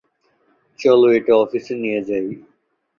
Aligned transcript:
চলো 0.79 1.07
এটা 1.17 1.33
অফিসে 1.35 1.73
নিয়ে 1.83 2.01
যায়। 2.03 2.27